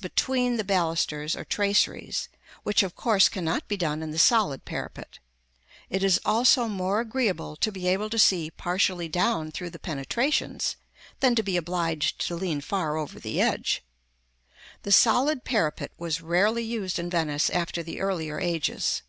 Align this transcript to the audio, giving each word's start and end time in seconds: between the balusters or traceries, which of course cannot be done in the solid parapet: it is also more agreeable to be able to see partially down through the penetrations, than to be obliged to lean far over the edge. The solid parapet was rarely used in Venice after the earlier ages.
between 0.00 0.56
the 0.56 0.64
balusters 0.64 1.36
or 1.36 1.44
traceries, 1.44 2.28
which 2.64 2.82
of 2.82 2.96
course 2.96 3.28
cannot 3.28 3.68
be 3.68 3.76
done 3.76 4.02
in 4.02 4.10
the 4.10 4.18
solid 4.18 4.64
parapet: 4.64 5.20
it 5.88 6.02
is 6.02 6.18
also 6.24 6.66
more 6.66 6.98
agreeable 6.98 7.54
to 7.54 7.70
be 7.70 7.86
able 7.86 8.10
to 8.10 8.18
see 8.18 8.50
partially 8.50 9.08
down 9.08 9.52
through 9.52 9.70
the 9.70 9.78
penetrations, 9.78 10.74
than 11.20 11.36
to 11.36 11.44
be 11.44 11.56
obliged 11.56 12.18
to 12.18 12.34
lean 12.34 12.60
far 12.60 12.96
over 12.96 13.20
the 13.20 13.40
edge. 13.40 13.84
The 14.82 14.90
solid 14.90 15.44
parapet 15.44 15.92
was 15.96 16.20
rarely 16.20 16.64
used 16.64 16.98
in 16.98 17.08
Venice 17.08 17.48
after 17.48 17.84
the 17.84 18.00
earlier 18.00 18.40
ages. 18.40 19.02